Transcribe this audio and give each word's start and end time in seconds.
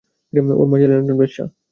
ওর 0.53 0.67
মা 0.69 0.77
ছিলেন 0.81 0.97
একজন 1.01 1.17
বেশ্যা! 1.17 1.43